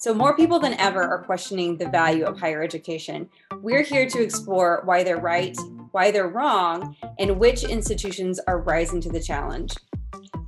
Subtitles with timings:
[0.00, 3.28] So, more people than ever are questioning the value of higher education.
[3.56, 5.54] We're here to explore why they're right,
[5.90, 9.74] why they're wrong, and which institutions are rising to the challenge.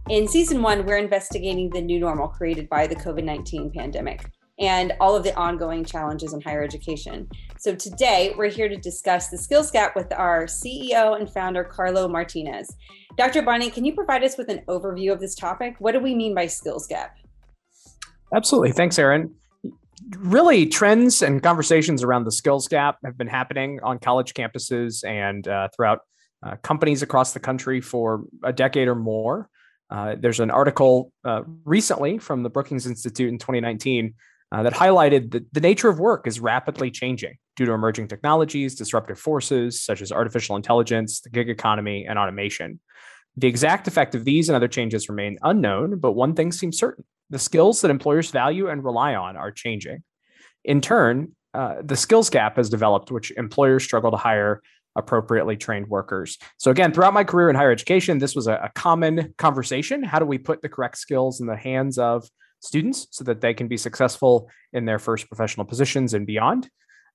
[0.09, 4.24] In season one, we're investigating the new normal created by the COVID 19 pandemic
[4.59, 7.28] and all of the ongoing challenges in higher education.
[7.59, 12.09] So, today we're here to discuss the skills gap with our CEO and founder, Carlo
[12.09, 12.74] Martinez.
[13.19, 13.42] Dr.
[13.42, 15.74] Bonney, can you provide us with an overview of this topic?
[15.78, 17.19] What do we mean by skills gap?
[18.34, 18.73] Absolutely.
[18.73, 19.34] Thanks, Erin
[20.19, 25.46] really trends and conversations around the skills gap have been happening on college campuses and
[25.46, 26.01] uh, throughout
[26.42, 29.48] uh, companies across the country for a decade or more.
[29.91, 34.15] Uh, there's an article uh, recently from the Brookings Institute in 2019
[34.51, 38.74] uh, that highlighted that the nature of work is rapidly changing due to emerging technologies,
[38.74, 42.80] disruptive forces such as artificial intelligence, the gig economy, and automation.
[43.37, 47.04] The exact effect of these and other changes remain unknown, but one thing seems certain
[47.32, 50.02] the skills that employers value and rely on are changing.
[50.65, 54.62] In turn, uh, the skills gap has developed, which employers struggle to hire
[54.96, 56.37] appropriately trained workers.
[56.59, 60.02] So, again, throughout my career in higher education, this was a, a common conversation.
[60.02, 62.29] How do we put the correct skills in the hands of
[62.60, 66.69] students so that they can be successful in their first professional positions and beyond?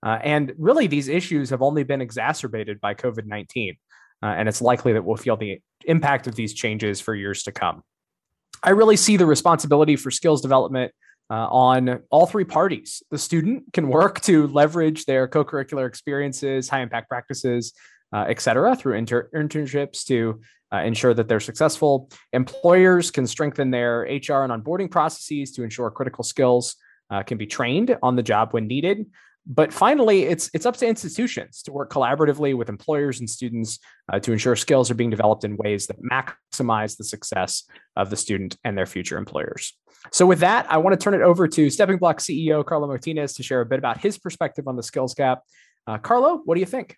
[0.04, 3.76] Uh, and really, these issues have only been exacerbated by COVID 19.
[4.24, 7.52] Uh, and it's likely that we'll feel the impact of these changes for years to
[7.52, 7.84] come.
[8.68, 10.92] I really see the responsibility for skills development
[11.30, 13.02] uh, on all three parties.
[13.12, 17.72] The student can work to leverage their co curricular experiences, high impact practices,
[18.12, 20.42] uh, et cetera, through inter- internships to
[20.74, 22.10] uh, ensure that they're successful.
[22.34, 26.76] Employers can strengthen their HR and onboarding processes to ensure critical skills
[27.10, 29.06] uh, can be trained on the job when needed.
[29.50, 33.80] But finally, it's it's up to institutions to work collaboratively with employers and students
[34.12, 37.64] uh, to ensure skills are being developed in ways that maximize the success
[37.96, 39.74] of the student and their future employers.
[40.12, 43.36] So, with that, I want to turn it over to Stepping Block CEO Carlo Martinez
[43.36, 45.44] to share a bit about his perspective on the skills gap.
[45.88, 46.98] Uh, Carlo, what do you think?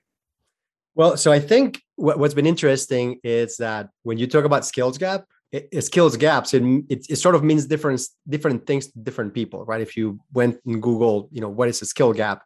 [0.96, 4.98] Well, so I think what, has been interesting is that when you talk about skills
[4.98, 9.00] gap, it, it skills gaps, it, it, it sort of means different different things to
[9.00, 9.82] different people, right?
[9.82, 12.44] If you went and Google, you know, what is a skill gap,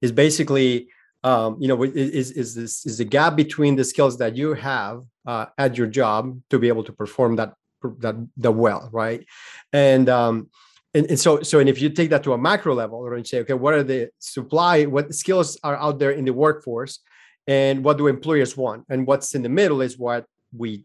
[0.00, 0.88] is basically
[1.24, 5.02] um, you know is is this is the gap between the skills that you have
[5.26, 7.54] uh, at your job to be able to perform that
[7.98, 9.24] that that well, right?
[9.72, 10.50] And um,
[10.92, 13.40] and, and so so and if you take that to a macro level, you say,
[13.40, 16.98] okay, what are the supply, what skills are out there in the workforce,
[17.46, 20.84] and what do employers want, and what's in the middle is what we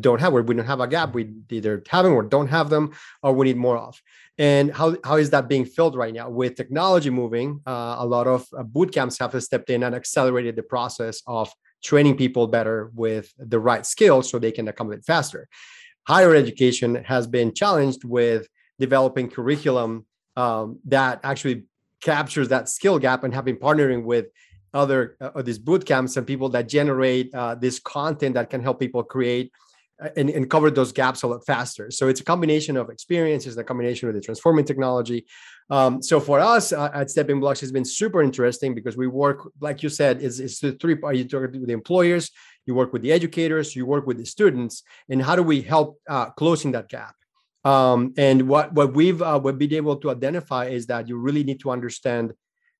[0.00, 1.14] don't have, or we don't have a gap.
[1.14, 2.92] We either them or don't have them,
[3.22, 4.00] or we need more of.
[4.38, 6.28] And how, how is that being filled right now?
[6.28, 10.56] With technology moving, uh, a lot of uh, boot camps have stepped in and accelerated
[10.56, 11.50] the process of
[11.82, 15.48] training people better with the right skills so they can accommodate faster.
[16.06, 18.46] Higher education has been challenged with
[18.78, 20.06] developing curriculum
[20.36, 21.64] um, that actually
[22.02, 24.26] captures that skill gap and have been partnering with
[24.74, 28.78] other uh, these boot camps and people that generate uh, this content that can help
[28.78, 29.50] people create
[30.16, 31.90] and, and cover those gaps a lot faster.
[31.90, 35.26] So it's a combination of experiences, a combination of the transforming technology.
[35.70, 39.82] Um, so for us uh, at Steppingblocks it's been super interesting because we work, like
[39.82, 40.96] you said, is it's the three.
[41.12, 42.30] You talk with the employers,
[42.66, 45.98] you work with the educators, you work with the students, and how do we help
[46.08, 47.14] uh, closing that gap?
[47.64, 51.42] Um, and what what we've uh, what been able to identify is that you really
[51.42, 52.32] need to understand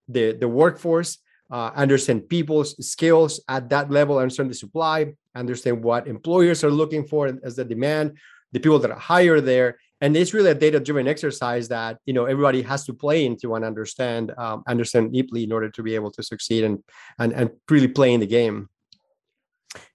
[0.09, 1.19] the the workforce
[1.51, 7.07] uh, understand people's skills at that level, understand the supply, understand what employers are looking
[7.07, 8.17] for as the demand,
[8.53, 9.79] the people that are hired there.
[10.01, 13.65] And it's really a data-driven exercise that you know everybody has to play into and
[13.65, 16.83] understand um, understand deeply in order to be able to succeed and
[17.19, 18.69] and and really play in the game.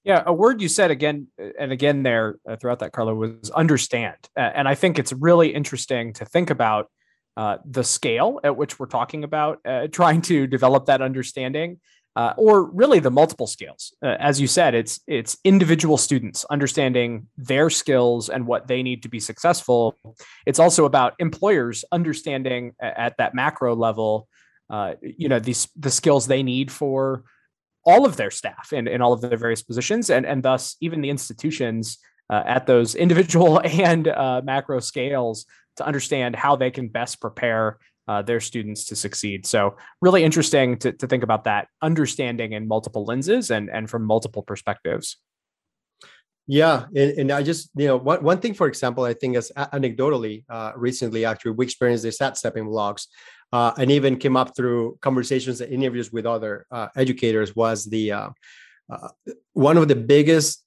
[0.03, 1.27] Yeah, a word you said again
[1.59, 4.17] and again there uh, throughout that, Carlo, was understand.
[4.35, 6.89] Uh, and I think it's really interesting to think about
[7.37, 11.79] uh, the scale at which we're talking about, uh, trying to develop that understanding,
[12.15, 13.93] uh, or really the multiple scales.
[14.03, 19.03] Uh, as you said, it's it's individual students understanding their skills and what they need
[19.03, 19.95] to be successful.
[20.45, 24.27] It's also about employers understanding at that macro level,
[24.69, 27.23] uh, you know, these the skills they need for
[27.85, 31.01] all of their staff and in all of their various positions, and and thus even
[31.01, 31.97] the institutions
[32.29, 35.45] uh, at those individual and uh, macro scales
[35.77, 37.77] to understand how they can best prepare
[38.11, 39.45] uh, their students to succeed.
[39.45, 44.03] So really interesting to, to think about that understanding in multiple lenses and, and from
[44.03, 45.17] multiple perspectives.
[46.47, 49.51] Yeah, and, and I just you know one, one thing, for example, I think is
[49.55, 53.07] anecdotally uh, recently actually we experienced this at Steppingblocks,
[53.53, 58.11] uh, and even came up through conversations and interviews with other uh, educators was the
[58.11, 58.29] uh,
[58.91, 59.09] uh,
[59.53, 60.65] one of the biggest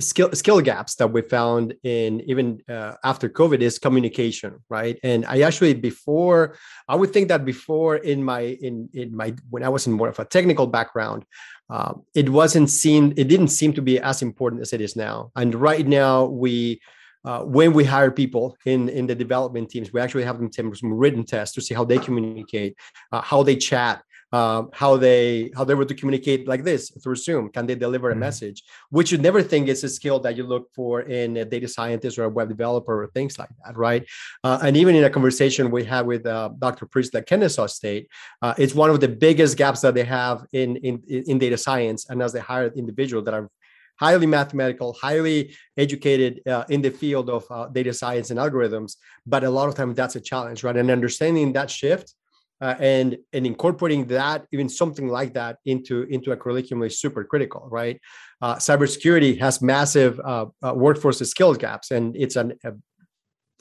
[0.00, 4.98] skill skill gaps that we found in even uh, after covid is communication right?
[5.02, 6.56] And i actually before
[6.88, 10.08] i would think that before in my in in my when i was in more
[10.08, 11.24] of a technical background
[11.70, 15.30] uh, it wasn't seen it didn't seem to be as important as it is now.
[15.36, 16.80] And right now we
[17.24, 20.74] uh, when we hire people in in the development teams we actually have them take
[20.74, 22.76] some written tests to see how they communicate
[23.12, 24.02] uh, how they chat
[24.32, 27.48] um, how they how they were to communicate like this through Zoom.
[27.50, 28.20] Can they deliver a mm-hmm.
[28.20, 28.62] message?
[28.90, 32.18] Which you never think is a skill that you look for in a data scientist
[32.18, 34.06] or a web developer or things like that, right?
[34.44, 36.86] Uh, and even in a conversation we had with uh, Dr.
[36.86, 38.08] Priestley at Kennesaw State,
[38.42, 42.08] uh, it's one of the biggest gaps that they have in in in data science.
[42.08, 43.50] And as they hire individuals that are
[44.00, 48.96] highly mathematical, highly educated uh, in the field of uh, data science and algorithms.
[49.26, 50.74] But a lot of times that's a challenge, right?
[50.74, 52.14] And understanding that shift
[52.60, 57.24] uh, and and incorporating that even something like that into into a curriculum is super
[57.24, 58.00] critical right?
[58.42, 62.72] Uh, cybersecurity has massive uh, uh workforce skills gaps and it's an, a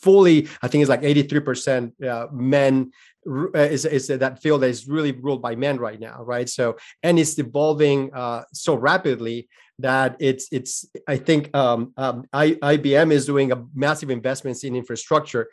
[0.01, 2.91] fully i think it's like 83% uh, men
[3.27, 6.47] uh, is, is that field that is really ruled by men right now right?
[6.49, 8.11] So and it's evolving
[8.53, 9.49] so rapidly
[9.79, 14.75] that it's it's i think um, um, I, ibm is doing a massive investments in
[14.75, 15.47] infrastructure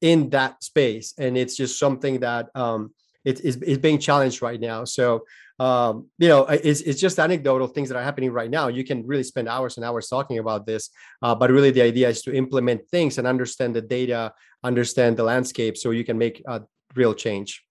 [0.00, 2.92] in that space and it's just something that um,
[3.24, 4.84] it is it's being challenged right now.
[4.84, 5.24] So
[5.58, 8.68] um, you know it's, it's just anecdotal things that are happening right now.
[8.68, 10.90] You can really spend hours and hours talking about this
[11.22, 14.32] uh, but really the idea is to implement things and understand the data
[14.62, 16.62] understand the landscape so you can make a
[16.94, 17.64] real change.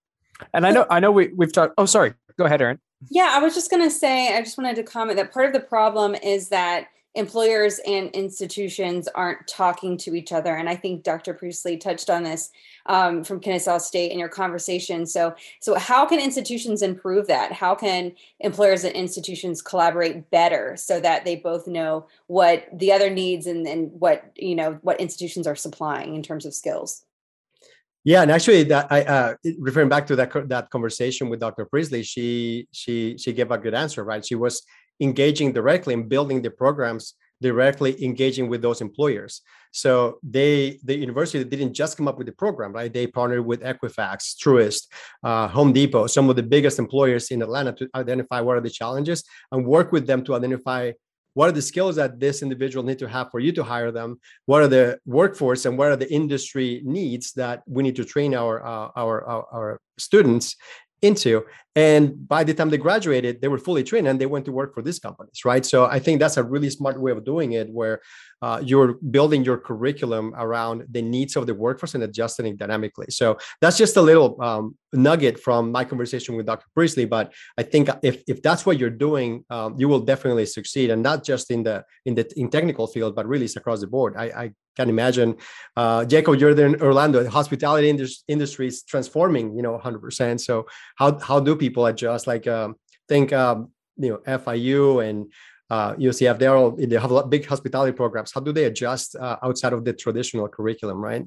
[0.54, 2.14] And i know i know we, we've talked oh sorry.
[2.38, 2.80] Go ahead erin.
[3.10, 5.54] Yeah i was just going to say i just wanted to comment that part of
[5.54, 10.56] the problem is that employers and institutions aren't talking to each other.
[10.56, 11.34] And I think Dr.
[11.34, 12.52] Priestley touched on this
[12.86, 15.06] um, from Kennesaw State in your conversation.
[15.06, 17.54] So, so how can institutions improve that?
[17.54, 23.10] How can employers and institutions collaborate better so that they both know what the other
[23.10, 27.06] needs and, and what you know what institutions are supplying in terms of skills?
[28.04, 31.66] Yeah, and actually, that I uh, referring back to that that conversation with Dr.
[31.66, 34.24] Priestley, she she she gave a good answer, right?
[34.24, 34.62] She was
[35.00, 39.42] engaging directly and building the programs directly engaging with those employers.
[39.72, 42.92] So they, the university didn't just come up with the program, right?
[42.92, 44.88] They partnered with Equifax, Truist,
[45.22, 48.70] uh, Home Depot, some of the biggest employers in Atlanta to identify what are the
[48.70, 50.94] challenges and work with them to identify
[51.36, 54.20] what are the skills that this individual need to have for you to hire them
[54.46, 58.34] what are the workforce and what are the industry needs that we need to train
[58.34, 60.56] our uh, our, our, our students
[61.06, 61.46] into.
[61.78, 64.74] And by the time they graduated they were fully trained and they went to work
[64.74, 65.66] for these companies right?
[65.66, 68.02] So i think that's a really smart way of doing it where
[68.42, 73.08] uh, you're building your curriculum around the needs of the workforce and adjusting it dynamically.
[73.10, 77.64] So that's just a little um, nugget from my conversation with dr priestley but i
[77.64, 81.52] think if, if that's what you're doing um, you will definitely succeed and not just
[81.52, 84.16] in the in the in technical field but really it's across the board.
[84.18, 85.36] I, I can imagine
[85.78, 90.40] uh, jacob you're there in orlando the hospitality indus- industry is transforming you know 100%
[90.40, 92.76] so how, how do people adjust like um,
[93.08, 95.32] think um, you know fiu and
[95.70, 98.32] uh, UCF, they're all they have a lot, big hospitality programs.
[98.32, 101.26] How do they adjust uh, outside of the traditional curriculum, right?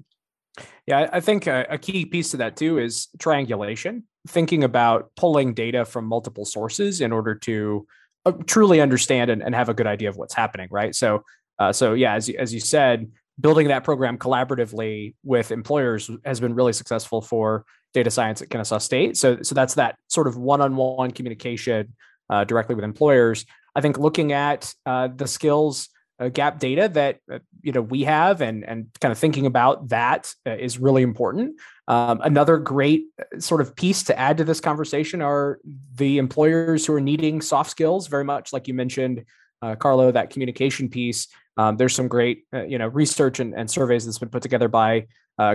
[0.86, 5.54] Yeah, I think a, a, key piece to that too is triangulation, thinking about pulling
[5.54, 7.86] data from multiple sources in order to
[8.24, 10.94] uh, truly understand and, and, have a good idea of what's happening, right?
[10.94, 11.24] So,
[11.58, 16.54] uh, so yeah, as as you said, building that program collaboratively with employers has been
[16.54, 17.64] really successful for
[17.94, 19.16] data science at Kennesaw State.
[19.16, 21.94] So, so that's that sort of one-on-one communication
[22.30, 23.46] uh, directly with employers.
[23.74, 25.88] I think looking at uh, the skills
[26.20, 29.88] uh, gap data that uh, you know we have and and kind of thinking about
[29.90, 31.60] that uh, is really important.
[31.86, 35.60] Um, another great uh, sort of piece to add to this conversation are
[35.94, 39.24] the employers who are needing soft skills, very much like you mentioned,
[39.78, 41.28] Carlo, that communication piece.
[41.58, 45.06] Um, there's some great you know research and, and, surveys that's been put together by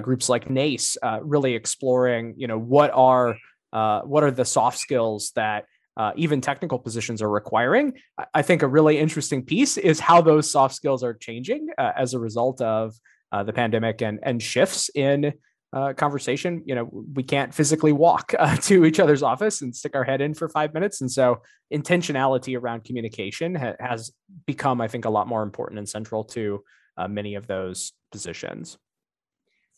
[0.02, 3.38] groups like NACE, really exploring you know what are
[3.72, 5.66] what are the soft skills that
[5.98, 7.94] uh, even technical positions are requiring.
[8.34, 12.14] I think a really interesting piece is how those soft skills are changing uh, as
[12.14, 12.96] a result of
[13.32, 15.34] uh, the pandemic and and shifts in
[15.74, 16.62] uh, conversation.
[16.66, 20.22] You know, we can't physically walk uh, to each other's office and stick our head
[20.22, 21.42] in for five minutes, and so
[21.74, 24.12] intentionality around communication ha- has
[24.46, 26.64] become, I think, a lot more important and central to
[26.98, 28.78] uh, many of those positions.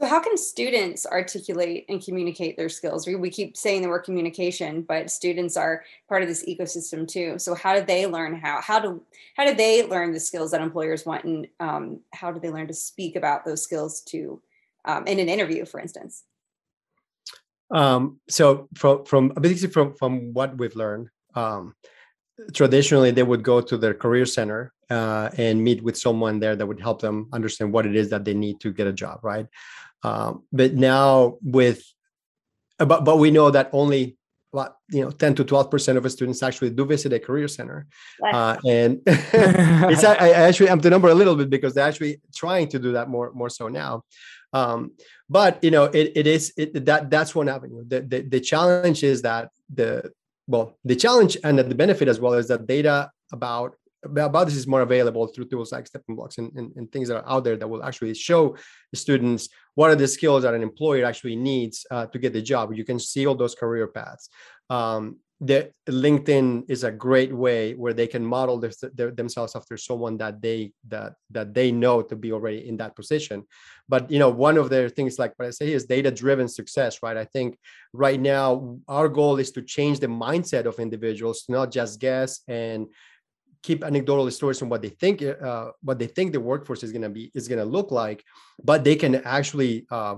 [0.01, 3.07] So, how can students articulate and communicate their skills?
[3.07, 7.39] We, we keep saying the word communication, but students are part of this ecosystem too.
[7.39, 8.59] So, how do they learn how?
[8.59, 9.01] How do
[9.37, 12.67] how do they learn the skills that employers want, and um, how do they learn
[12.67, 14.41] to speak about those skills to
[14.85, 16.23] um, in an interview, for instance?
[17.71, 21.75] Um, so, from from basically from from what we've learned, um,
[22.53, 26.65] traditionally they would go to their career center uh, and meet with someone there that
[26.65, 29.47] would help them understand what it is that they need to get a job, right?
[30.03, 31.83] Um, but now with,
[32.77, 34.17] but but we know that only
[34.55, 37.47] about you know 10 to 12 percent of the students actually do visit a career
[37.47, 37.87] center
[38.31, 42.21] uh, and it's I, I actually am the number a little bit because they're actually
[42.33, 44.03] trying to do that more more so now
[44.55, 44.91] um,
[45.29, 49.03] but you know it, it is it, that that's one avenue the, the the challenge
[49.03, 49.89] is that the
[50.47, 54.67] well the challenge and the benefit as well is that data about about this is
[54.67, 57.67] more available through tools like Steppingblocks and, and, and, things that are out there that
[57.67, 58.55] will actually show
[58.93, 62.73] students what are the skills that an employer actually needs uh, to get the job.
[62.73, 64.29] You can see all those career paths.
[64.69, 69.77] Um, the LinkedIn is a great way where they can model their, their, themselves after
[69.77, 73.43] someone that they that that they know to be already in that position.
[73.87, 77.17] But you know, one of their things, like what I say, is data-driven success, right?
[77.17, 77.57] I think
[77.93, 82.41] right now our goal is to change the mindset of individuals to not just guess
[82.47, 82.87] and
[83.61, 87.01] keep anecdotal stories on what they think uh, what they think the workforce is going
[87.01, 88.23] to be is going to look like
[88.63, 90.15] but they can actually uh,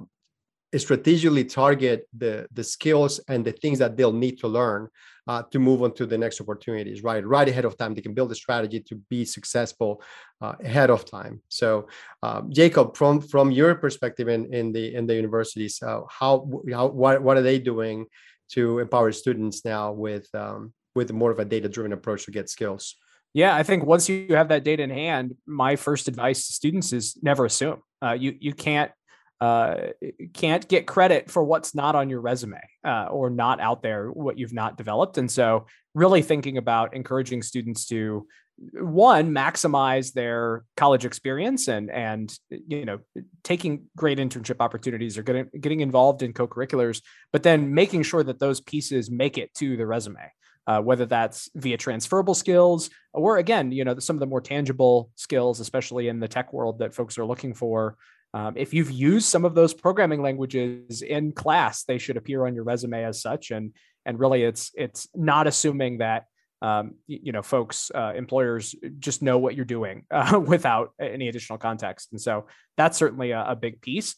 [0.79, 4.87] strategically target the the skills and the things that they'll need to learn
[5.27, 7.25] uh, to move on to the next opportunities right?
[7.25, 10.01] Right ahead of time they can build a strategy to be successful
[10.41, 11.41] uh, ahead of time.
[11.49, 11.87] So
[12.23, 16.87] um, jacob from from your perspective in in the in the universities uh, how how
[16.87, 18.05] what, what are they doing
[18.49, 22.49] to empower students now with um, with more of a data driven approach to get
[22.49, 22.95] skills?
[23.33, 26.91] Yeah, I think once you have that data in hand, my first advice to students
[26.91, 27.83] is never assume.
[28.01, 28.91] Uh, you you can't
[29.39, 29.77] uh,
[30.33, 34.37] can't get credit for what's not on your resume uh, or not out there what
[34.37, 35.17] you've not developed.
[35.17, 38.27] And so, really thinking about encouraging students to
[38.73, 42.97] one maximize their college experience and and you know
[43.43, 48.39] taking great internship opportunities or getting getting involved in co-curriculars but then making sure that
[48.39, 50.31] those pieces make it to the resume
[50.67, 55.09] uh, whether that's via transferable skills or again, you know, some of the more tangible
[55.15, 57.97] skills, especially in the tech world that folks are looking for.
[58.37, 62.53] Um, if you've used some of those programming languages in class, they should appear on
[62.53, 63.49] your resume as such.
[63.49, 63.73] And
[64.05, 66.25] and really, it's it's not assuming that
[66.61, 71.57] um, you know folks uh, employers just know what you're doing uh, without any additional
[71.57, 72.09] context.
[72.11, 72.45] And so
[72.77, 74.15] that's certainly a, a big piece.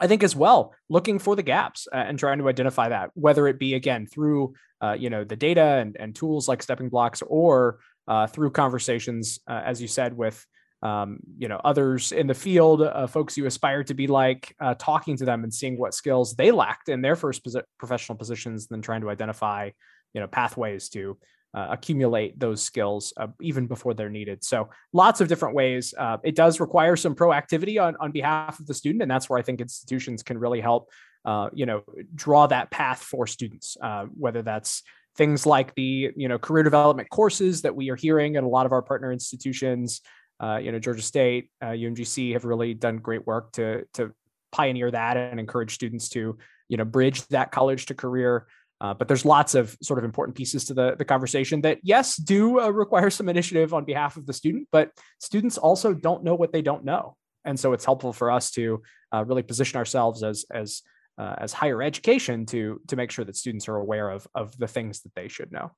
[0.00, 3.46] I think as well, looking for the gaps uh, and trying to identify that, whether
[3.46, 7.78] it be again through uh, you know the data and, and tools like Steppingblocks, or
[8.08, 10.46] uh, through conversations, uh, as you said, with
[10.84, 14.74] um, you know others in the field, uh, folks you aspire to be like, uh,
[14.78, 17.46] talking to them and seeing what skills they lacked in their first
[17.78, 19.70] professional positions, and then trying to identify
[20.12, 21.16] you know pathways to
[21.54, 24.44] uh, accumulate those skills uh, even before they're needed.
[24.44, 25.94] So lots of different ways.
[25.96, 29.38] Uh, it does require some proactivity on, on behalf of the student, and that's where
[29.38, 30.90] I think institutions can really help.
[31.24, 31.82] Uh, you know,
[32.14, 33.78] draw that path for students,
[34.14, 34.82] whether that's
[35.16, 38.66] things like the you know career development courses that we are hearing at a lot
[38.66, 40.00] of our partner institutions.
[40.40, 44.12] Uh, you know, Georgia State, UMGC have really done great work to to
[44.52, 46.38] pioneer that and encourage students to
[46.68, 48.46] you know bridge that college to career.
[48.80, 52.16] Uh, but there's lots of sort of important pieces to the, the conversation that, yes,
[52.16, 56.34] do uh, require some initiative on behalf of the student, but students also don't know
[56.34, 57.16] what they don't know.
[57.44, 60.82] And so it's helpful for us to uh, really position ourselves as, as,
[61.16, 64.68] uh, as higher education to, to make sure that students are aware of, of the
[64.68, 65.70] things that they should know.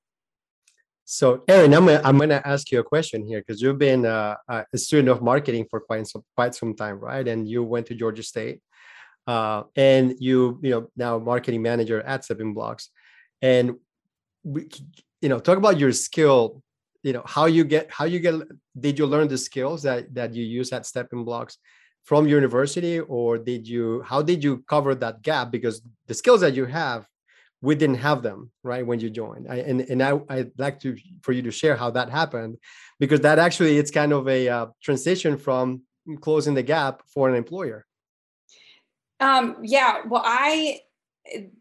[1.09, 4.35] So, Erin, I'm gonna, I'm gonna ask you a question here because you've been uh,
[4.49, 7.27] a student of marketing for quite some quite some time, right?
[7.27, 8.59] And you went to Georgia State,
[9.29, 12.89] uh, and you you know now marketing manager at Steppingblocks,
[13.41, 13.77] and
[14.43, 14.69] we,
[15.23, 16.61] you know talk about your skill.
[17.05, 18.35] You know how you get how you get
[18.77, 21.55] did you learn the skills that that you use at Steppingblocks
[22.03, 26.55] from university or did you how did you cover that gap because the skills that
[26.55, 27.07] you have
[27.63, 30.97] we didn't have them right when you joined I, and and I, i'd like to
[31.23, 32.59] for you to share how that happened
[33.01, 35.83] because that actually it's kind of a uh, transition from
[36.21, 37.87] closing the gap for an employer
[39.21, 40.81] um, yeah, well, I,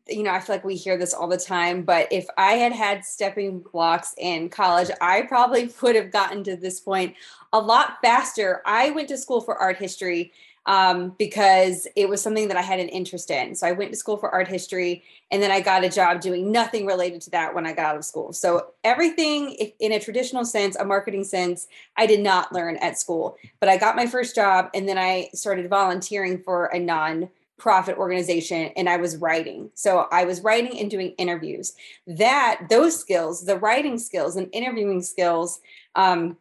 [0.08, 2.74] you know, I feel like we hear this all the time, but if I had
[2.74, 7.16] had stepping blocks in college, I probably would have gotten to this point
[7.54, 8.62] a lot faster.
[8.66, 10.34] I went to school for art history
[10.66, 13.56] um, because it was something that I had an interest in.
[13.56, 16.52] So I went to school for art history and then I got a job doing
[16.52, 18.34] nothing related to that when I got out of school.
[18.34, 21.68] So everything in a traditional sense, a marketing sense,
[21.98, 23.38] I did not learn at school.
[23.60, 27.98] But I got my first job and then I started volunteering for a non profit
[27.98, 29.70] organization and I was writing.
[29.76, 31.74] So I was writing and doing interviews.
[32.06, 35.62] That those skills, the writing skills and interviewing skills,
[35.96, 36.38] um,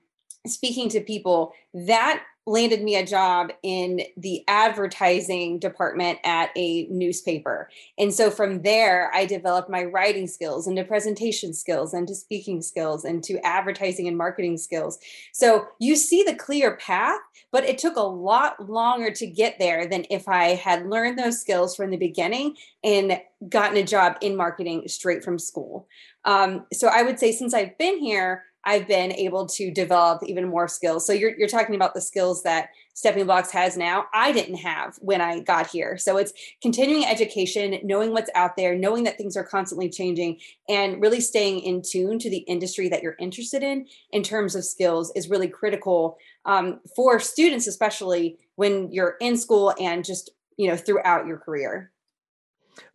[0.46, 7.70] speaking to people, that landed me a job in the advertising department at a newspaper.
[7.98, 12.60] And so from there, I developed my writing skills into presentation skills and to speaking
[12.60, 14.98] skills and to advertising and marketing skills.
[15.32, 17.20] So you see the clear path,
[17.50, 21.40] but it took a lot longer to get there than if I had learned those
[21.40, 25.88] skills from the beginning and gotten a job in marketing straight from school.
[26.26, 30.48] Um, so I would say since I've been here, I've been able to develop even
[30.48, 31.06] more skills.
[31.06, 34.06] So you're, you're talking about the skills that Steppingblocks has now.
[34.14, 35.98] I didn't have when I got here.
[35.98, 41.00] So it's continuing education, knowing what's out there, knowing that things are constantly changing, and
[41.00, 45.12] really staying in tune to the industry that you're interested in in terms of skills
[45.16, 50.76] is really critical um, for students, especially when you're in school and just you know
[50.76, 51.90] throughout your career.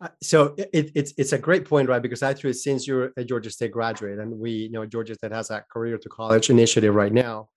[0.02, 2.02] Uh, so it, it's it's a great point, right?
[2.02, 5.50] Because actually, since you're a Georgia State graduate, and we you know Georgia State has
[5.50, 7.50] a career to college initiative right now,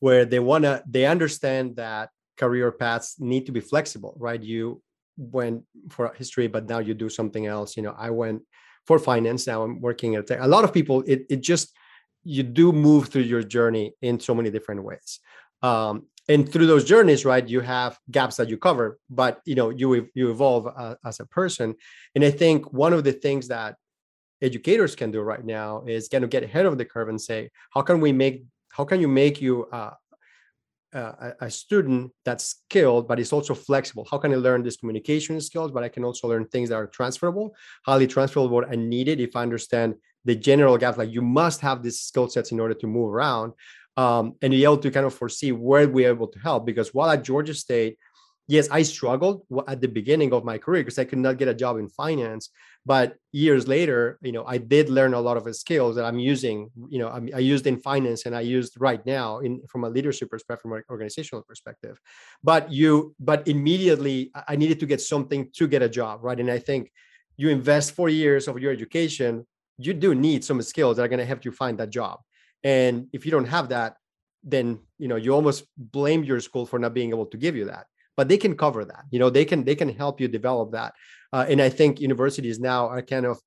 [0.00, 4.42] where they wanna they understand that career paths need to be flexible, right?
[4.42, 4.82] You
[5.16, 7.76] went for history, but now you do something else.
[7.76, 8.42] You know, I went
[8.86, 9.46] for finance.
[9.46, 10.30] Now I'm working at.
[10.30, 11.74] A lot of people, it it just
[12.24, 15.20] you do move through your journey in so many different ways.
[15.62, 19.70] Um, and through those journeys right you have gaps that you cover but you know
[19.70, 21.74] you you evolve uh, as a person.
[22.14, 23.76] And i think one of the things that
[24.42, 27.50] educators can do right now is kind of get ahead of the curve and say
[27.70, 29.94] how can we make how can you make you uh,
[30.92, 34.06] uh, a student that's skilled but is also flexible?
[34.10, 36.86] How can i learn these communication skills but i can also learn things that are
[36.86, 37.54] transferable
[37.84, 42.00] highly transferable and needed if i understand the general gaps like you must have these
[42.00, 43.52] skill sets in order to move around
[43.96, 46.66] um, and be able to kind of foresee where we're able to help.
[46.66, 47.98] Because while at Georgia State,
[48.48, 51.54] yes, I struggled at the beginning of my career because I could not get a
[51.54, 52.50] job in finance.
[52.84, 56.70] But years later, you know, I did learn a lot of skills that I'm using.
[56.88, 59.88] You know, I, I used in finance and I used right now in from a
[59.88, 62.00] leadership perspective, from an organizational perspective.
[62.44, 66.38] But you, but immediately, I needed to get something to get a job, right?
[66.38, 66.92] And I think
[67.36, 69.46] you invest four years of your education,
[69.78, 72.20] you do need some skills that are going to help you find that job
[72.64, 73.96] and if you don't have that
[74.46, 77.66] then you know you almost blame your school for not being able to give you
[77.66, 77.86] that.
[78.16, 80.94] But they can cover that you know they can they can help you develop that.
[81.32, 83.38] Uh, and i think universities now are kind of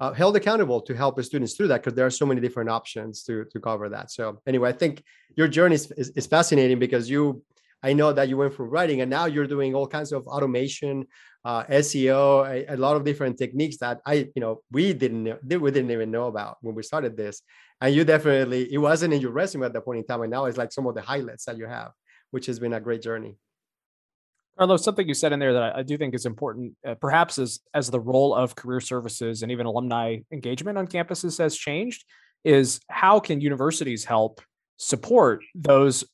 [0.00, 2.68] uh, held accountable to help the students through that because there are so many different
[2.68, 4.10] options to to cover that.
[4.10, 5.02] So anyway i think
[5.36, 7.42] your journey is, is, is fascinating because you
[7.82, 11.06] I know that you went from writing and now you're doing all kinds of automation,
[11.44, 15.70] uh, SEO, a, a, lot of different techniques that I, you know, we didn't we
[15.70, 17.42] didn't even know about when we started this.
[17.80, 20.22] And you definitely, it wasn't in your resume at that point in time.
[20.22, 21.92] And now it's like some of the highlights that you have,
[22.32, 23.36] which has been a great journey.
[24.58, 27.60] Carlos, something you said in there that I do think is important, uh, perhaps as
[27.74, 32.04] as the role of career services and even alumni engagement on campuses has changed,
[32.44, 34.40] is how can universities help
[34.76, 36.04] support those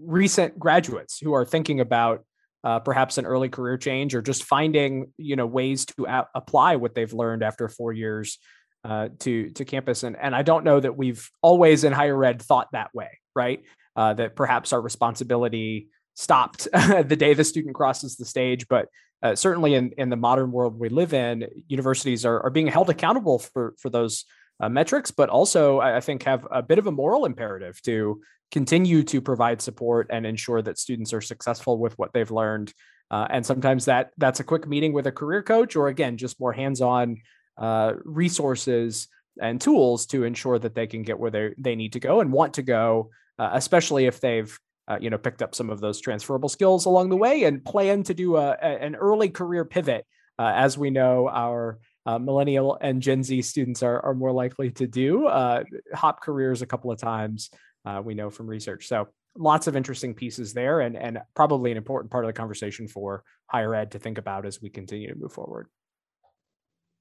[0.00, 2.24] recent graduates who are thinking about
[2.62, 6.76] uh, perhaps an early career change or just finding you know ways to a- apply
[6.76, 8.38] what they've learned after four years
[8.84, 10.02] uh, to to campus.
[10.02, 13.62] And and I don't know that we've always in higher ed thought that way right?
[13.96, 18.66] Uh, that perhaps our responsibility stopped the day the student crosses the stage.
[18.68, 18.88] But
[19.22, 22.90] uh, certainly in in the modern world we live in universities are, are being held
[22.90, 24.24] accountable for for those
[24.64, 29.02] uh, metrics, but also I think have a bit of a moral imperative to continue
[29.02, 32.72] to provide support and ensure that students are successful with what they've learned.
[33.10, 36.40] Uh, and sometimes that that's a quick meeting with a career coach, or again, just
[36.40, 37.18] more hands-on
[37.58, 42.00] uh, resources and tools to ensure that they can get where they they need to
[42.00, 45.68] go and want to go, uh, especially if they've uh, you know picked up some
[45.68, 49.28] of those transferable skills along the way and plan to do a, a an early
[49.28, 50.06] career pivot.
[50.38, 54.70] Uh, as we know, our uh, millennial and Gen Z students are, are more likely
[54.72, 55.26] to do.
[55.26, 55.64] Uh,
[55.94, 57.50] hop careers a couple of times,
[57.84, 58.86] uh, we know from research.
[58.88, 62.88] So lots of interesting pieces there, and and probably an important part of the conversation
[62.88, 65.68] for higher ed to think about as we continue to move forward.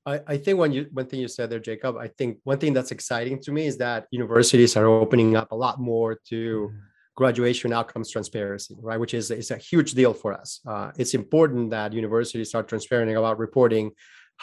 [0.05, 2.73] I, I think when you one thing you said there, Jacob, I think one thing
[2.73, 6.77] that's exciting to me is that universities are opening up a lot more to mm-hmm.
[7.15, 8.99] graduation outcomes transparency, right?
[8.99, 10.59] Which is is a huge deal for us.
[10.67, 13.91] Uh, it's important that universities start transparent about reporting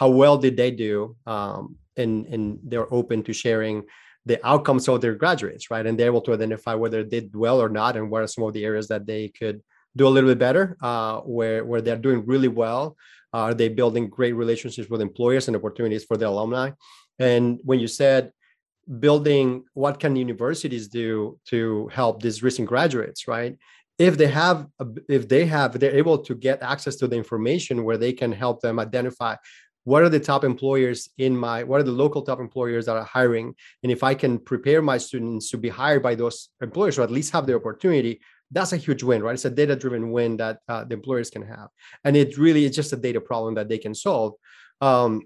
[0.01, 3.83] how well did they do um, and and they're open to sharing
[4.25, 5.85] the outcomes of their graduates right?
[5.85, 8.43] And they're able to identify whether they did well or not and what are some
[8.43, 9.61] of the areas that they could
[9.95, 12.97] do a little bit better uh, where where they're doing really well.
[13.33, 16.71] Uh, are they building great relationships with employers and opportunities for the alumni?
[17.19, 18.31] And when you said
[18.99, 23.55] building what can universities do to help these recent graduates right?
[23.99, 24.57] If they have
[25.07, 28.61] if they have they're able to get access to the information where they can help
[28.61, 29.35] them identify
[29.83, 33.03] what are the top employers in my what are the local top employers that are
[33.03, 37.01] hiring and if i can prepare my students to be hired by those employers or
[37.01, 38.19] at least have the opportunity
[38.51, 39.33] that's a huge win, right?
[39.33, 41.69] It's a data driven win that uh, the employers can have,
[42.03, 44.33] and it really is just a data problem that they can solve.
[44.81, 45.21] Um,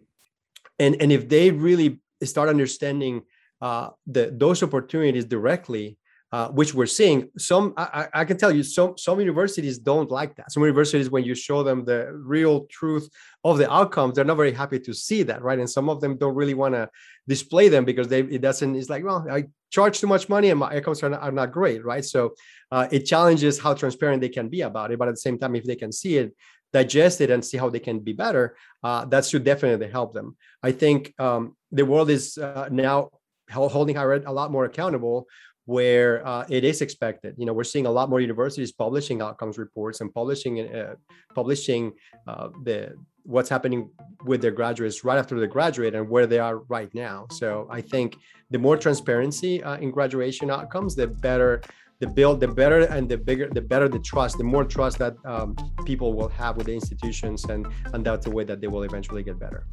[0.79, 3.23] and and if they really start understanding
[3.61, 5.97] uh, the those opportunities directly,
[6.35, 7.29] uh, which we're seeing.
[7.37, 10.51] Some I, I, can tell you, some some universities don't like that.
[10.51, 13.07] Some universities, when you show them the real truth
[13.45, 15.59] of the outcomes, they're not very happy to see that, right?
[15.59, 16.89] And some of them don't really want to
[17.25, 18.75] display them because they it doesn't.
[18.75, 21.53] It's like, well, I charge too much money and my outcomes are not, are not
[21.53, 22.03] great, right?
[22.03, 22.21] So
[22.69, 24.99] uh, it challenges how transparent they can be about it.
[24.99, 26.35] But at the same time, if they can see it,
[26.73, 30.35] digest it, and see how they can be better, uh, that should definitely help them.
[30.61, 33.11] I think um, the world is uh, now
[33.49, 35.27] holding higher ed a lot more accountable
[35.65, 37.35] where uh, it is expected.
[37.37, 40.95] You know, we're seeing a lot more universities publishing outcomes reports and publishing uh,
[41.33, 41.93] publishing
[42.27, 43.89] uh, the what's happening
[44.23, 47.25] with their graduates right after they graduate and where they are right now.
[47.31, 48.15] So I think
[48.51, 51.61] the more transparency uh, in graduation outcomes, the better
[51.99, 55.15] the build, the better and the bigger, the better the trust, the more trust that
[55.25, 58.83] um, people will have with the institutions, and and that's the way that they will
[58.83, 59.65] eventually get better.